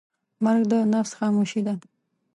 [0.43, 1.73] مرګ د نفس خاموشي ده.